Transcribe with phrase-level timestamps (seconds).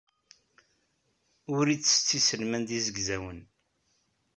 [1.57, 3.39] Ur ittett iselman d izegzawen.